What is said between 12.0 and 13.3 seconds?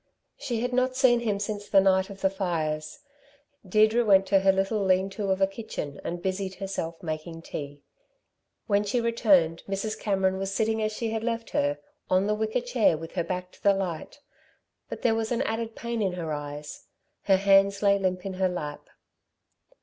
on the wicker chair with her